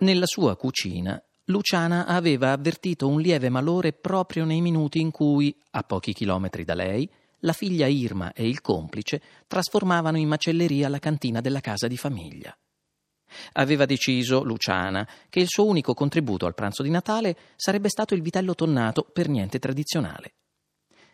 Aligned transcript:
Nella 0.00 0.26
sua 0.26 0.56
cucina, 0.56 1.20
Luciana 1.46 2.06
aveva 2.06 2.52
avvertito 2.52 3.08
un 3.08 3.20
lieve 3.20 3.48
malore 3.48 3.92
proprio 3.92 4.44
nei 4.44 4.60
minuti 4.60 5.00
in 5.00 5.10
cui, 5.10 5.52
a 5.72 5.82
pochi 5.82 6.12
chilometri 6.12 6.62
da 6.62 6.74
lei, 6.74 7.10
la 7.40 7.52
figlia 7.52 7.86
Irma 7.86 8.32
e 8.32 8.46
il 8.46 8.60
complice 8.60 9.20
trasformavano 9.48 10.16
in 10.16 10.28
macelleria 10.28 10.88
la 10.88 11.00
cantina 11.00 11.40
della 11.40 11.58
casa 11.58 11.88
di 11.88 11.96
famiglia. 11.96 12.56
Aveva 13.54 13.86
deciso, 13.86 14.44
Luciana, 14.44 15.06
che 15.28 15.40
il 15.40 15.48
suo 15.48 15.66
unico 15.66 15.94
contributo 15.94 16.46
al 16.46 16.54
pranzo 16.54 16.84
di 16.84 16.90
Natale 16.90 17.36
sarebbe 17.56 17.88
stato 17.88 18.14
il 18.14 18.22
vitello 18.22 18.54
tonnato 18.54 19.02
per 19.02 19.28
niente 19.28 19.58
tradizionale. 19.58 20.34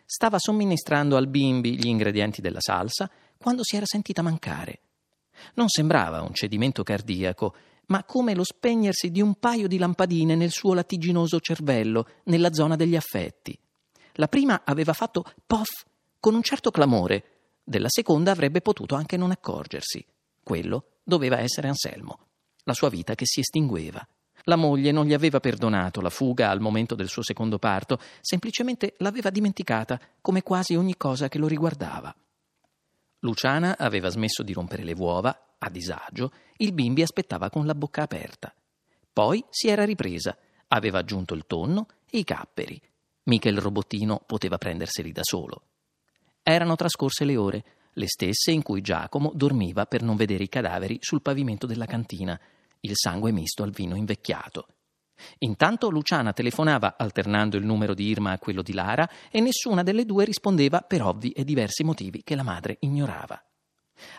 Stava 0.05 0.37
somministrando 0.37 1.17
al 1.17 1.27
bimbi 1.27 1.75
gli 1.75 1.87
ingredienti 1.87 2.39
della 2.39 2.61
salsa 2.61 3.09
quando 3.35 3.63
si 3.63 3.77
era 3.77 3.85
sentita 3.87 4.21
mancare. 4.21 4.81
Non 5.55 5.69
sembrava 5.69 6.21
un 6.21 6.33
cedimento 6.33 6.83
cardiaco, 6.83 7.55
ma 7.87 8.03
come 8.03 8.33
lo 8.33 8.43
spegnersi 8.43 9.11
di 9.11 9.21
un 9.21 9.35
paio 9.35 9.67
di 9.67 9.77
lampadine 9.77 10.35
nel 10.35 10.51
suo 10.51 10.73
lattiginoso 10.73 11.39
cervello, 11.39 12.07
nella 12.25 12.53
zona 12.53 12.75
degli 12.75 12.95
affetti. 12.95 13.57
La 14.13 14.27
prima 14.27 14.61
aveva 14.63 14.93
fatto 14.93 15.25
pof 15.45 15.85
con 16.19 16.35
un 16.35 16.41
certo 16.41 16.71
clamore, 16.71 17.23
della 17.63 17.89
seconda 17.89 18.31
avrebbe 18.31 18.61
potuto 18.61 18.95
anche 18.95 19.17
non 19.17 19.31
accorgersi. 19.31 20.05
Quello 20.41 20.99
doveva 21.03 21.39
essere 21.39 21.67
Anselmo, 21.67 22.19
la 22.63 22.73
sua 22.73 22.89
vita 22.89 23.15
che 23.15 23.25
si 23.25 23.39
estingueva. 23.39 24.05
La 24.43 24.55
moglie 24.55 24.91
non 24.91 25.05
gli 25.05 25.13
aveva 25.13 25.39
perdonato 25.39 26.01
la 26.01 26.11
fuga 26.11 26.49
al 26.49 26.59
momento 26.59 26.93
del 26.93 27.07
suo 27.07 27.23
secondo 27.23 27.57
parto, 27.57 27.99
semplicemente 28.21 28.93
l'aveva 28.99 29.31
dimenticata 29.31 29.99
come 30.21 30.43
quasi 30.43 30.75
ogni 30.75 30.95
cosa 30.97 31.27
che 31.29 31.39
lo 31.39 31.47
riguardava. 31.47 32.15
Luciana 33.25 33.75
aveva 33.77 34.09
smesso 34.09 34.43
di 34.43 34.53
rompere 34.53 34.83
le 34.83 34.93
uova, 34.93 35.55
a 35.57 35.69
disagio, 35.69 36.31
il 36.57 36.73
bimbi 36.73 37.01
aspettava 37.01 37.49
con 37.49 37.65
la 37.65 37.73
bocca 37.73 38.03
aperta. 38.03 38.53
Poi 39.11 39.43
si 39.49 39.67
era 39.67 39.83
ripresa, 39.83 40.37
aveva 40.67 40.99
aggiunto 40.99 41.33
il 41.33 41.45
tonno 41.47 41.87
e 42.07 42.19
i 42.19 42.23
capperi. 42.23 42.79
Mica 43.23 43.49
il 43.49 43.57
robottino 43.57 44.21
poteva 44.25 44.59
prenderseli 44.59 45.11
da 45.11 45.23
solo. 45.23 45.63
Erano 46.43 46.75
trascorse 46.75 47.25
le 47.25 47.35
ore, 47.35 47.65
le 47.93 48.07
stesse 48.07 48.51
in 48.51 48.61
cui 48.61 48.81
Giacomo 48.81 49.31
dormiva 49.33 49.87
per 49.87 50.03
non 50.03 50.15
vedere 50.15 50.43
i 50.43 50.49
cadaveri 50.49 50.99
sul 51.01 51.23
pavimento 51.23 51.65
della 51.65 51.85
cantina, 51.85 52.39
il 52.81 52.91
sangue 52.93 53.31
misto 53.31 53.63
al 53.63 53.71
vino 53.71 53.95
invecchiato. 53.95 54.67
Intanto 55.39 55.89
Luciana 55.89 56.33
telefonava 56.33 56.95
alternando 56.97 57.57
il 57.57 57.65
numero 57.65 57.93
di 57.93 58.05
Irma 58.07 58.31
a 58.31 58.39
quello 58.39 58.61
di 58.61 58.73
Lara 58.73 59.09
e 59.31 59.39
nessuna 59.39 59.83
delle 59.83 60.05
due 60.05 60.25
rispondeva 60.25 60.81
per 60.81 61.01
ovvi 61.01 61.31
e 61.31 61.43
diversi 61.43 61.83
motivi 61.83 62.21
che 62.23 62.35
la 62.35 62.43
madre 62.43 62.77
ignorava. 62.81 63.41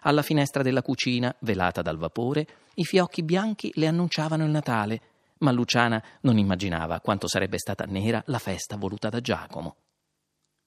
Alla 0.03 0.23
finestra 0.23 0.63
della 0.63 0.83
cucina, 0.83 1.35
velata 1.41 1.83
dal 1.83 1.99
vapore, 1.99 2.47
i 2.75 2.85
fiocchi 2.85 3.23
bianchi 3.23 3.71
le 3.75 3.87
annunciavano 3.87 4.45
il 4.45 4.51
Natale, 4.51 5.01
ma 5.39 5.53
Luciana 5.53 6.03
non 6.23 6.39
immaginava 6.39 7.01
quanto 7.01 7.29
sarebbe 7.29 7.59
stata 7.59 7.85
nera 7.85 8.23
la 8.27 8.39
festa 8.39 8.77
voluta 8.77 9.09
da 9.09 9.21
Giacomo. 9.21 9.77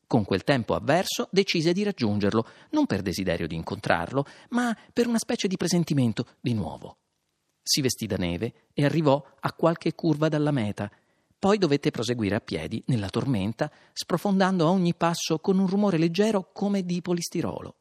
Con 0.05 0.25
quel 0.25 0.43
tempo 0.43 0.73
avverso 0.73 1.27
decise 1.31 1.71
di 1.71 1.83
raggiungerlo, 1.83 2.47
non 2.71 2.86
per 2.86 3.02
desiderio 3.02 3.47
di 3.47 3.55
incontrarlo, 3.55 4.25
ma 4.49 4.75
per 4.91 5.08
una 5.08 5.19
specie 5.19 5.47
di 5.47 5.58
presentimento 5.58 6.25
di 6.39 6.53
nuovo. 6.53 6.97
Si 7.61 7.81
vestì 7.81 8.05
da 8.07 8.15
neve 8.15 8.67
e 8.73 8.85
arrivò 8.85 9.23
a 9.39 9.53
qualche 9.53 9.93
curva 9.93 10.27
dalla 10.29 10.52
meta. 10.52 10.91
Poi 11.38 11.57
dovette 11.57 11.91
proseguire 11.91 12.35
a 12.35 12.41
piedi 12.41 12.83
nella 12.88 13.09
tormenta, 13.09 13.71
sprofondando 13.93 14.65
a 14.65 14.71
ogni 14.71 14.93
passo 14.93 15.39
con 15.39 15.57
un 15.57 15.67
rumore 15.67 15.97
leggero 15.97 16.49
come 16.52 16.83
di 16.83 17.02
polistirolo. 17.02 17.75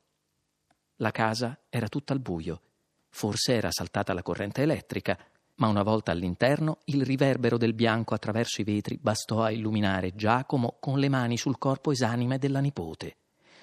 La 0.96 1.10
casa 1.10 1.58
era 1.68 1.88
tutta 1.88 2.12
al 2.12 2.20
buio. 2.20 2.60
Forse 3.08 3.54
era 3.54 3.70
saltata 3.70 4.12
la 4.12 4.22
corrente 4.22 4.62
elettrica, 4.62 5.18
ma 5.56 5.66
una 5.66 5.82
volta 5.82 6.12
all'interno 6.12 6.78
il 6.84 7.04
riverbero 7.04 7.56
del 7.56 7.74
bianco 7.74 8.14
attraverso 8.14 8.60
i 8.60 8.64
vetri 8.64 8.98
bastò 9.00 9.42
a 9.42 9.50
illuminare 9.50 10.14
Giacomo 10.14 10.76
con 10.78 10.98
le 10.98 11.08
mani 11.08 11.36
sul 11.36 11.58
corpo 11.58 11.90
esanime 11.90 12.38
della 12.38 12.60
nipote. 12.60 13.16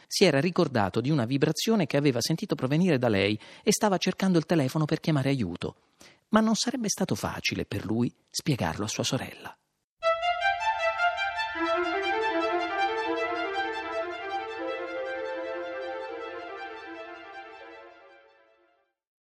Si 0.07 0.25
era 0.25 0.39
ricordato 0.39 1.01
di 1.01 1.09
una 1.09 1.25
vibrazione 1.25 1.87
che 1.87 1.97
aveva 1.97 2.21
sentito 2.21 2.55
provenire 2.55 2.97
da 2.97 3.07
lei 3.07 3.39
e 3.63 3.71
stava 3.71 3.97
cercando 3.97 4.37
il 4.37 4.45
telefono 4.45 4.85
per 4.85 4.99
chiamare 4.99 5.29
aiuto, 5.29 5.75
ma 6.35 6.41
non 6.41 6.55
sarebbe 6.55 6.89
stato 6.89 7.15
facile 7.15 7.63
per 7.63 7.85
lui 7.85 8.13
spiegarlo 8.29 8.83
a 8.83 8.89
sua 8.89 9.05
sorella. 9.05 9.57